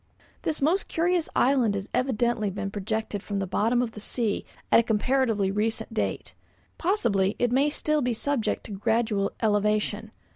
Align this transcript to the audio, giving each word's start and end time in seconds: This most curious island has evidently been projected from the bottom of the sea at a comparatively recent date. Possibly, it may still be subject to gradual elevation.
This 0.41 0.63
most 0.63 0.87
curious 0.87 1.29
island 1.35 1.75
has 1.75 1.87
evidently 1.93 2.49
been 2.49 2.71
projected 2.71 3.21
from 3.21 3.37
the 3.37 3.45
bottom 3.45 3.83
of 3.83 3.91
the 3.91 3.99
sea 3.99 4.45
at 4.71 4.79
a 4.79 4.83
comparatively 4.83 5.51
recent 5.51 5.93
date. 5.93 6.33
Possibly, 6.79 7.35
it 7.37 7.51
may 7.51 7.69
still 7.69 8.01
be 8.01 8.13
subject 8.13 8.63
to 8.63 8.71
gradual 8.71 9.31
elevation. 9.43 10.09